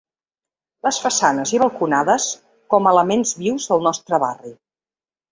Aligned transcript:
Les 0.85 0.97
façanes 1.01 1.51
i 1.55 1.59
balconades 1.63 2.25
com 2.75 2.89
a 2.89 2.93
elements 2.97 3.33
vius 3.43 3.67
del 3.73 3.85
nostre 3.89 4.21
barri. 4.25 4.55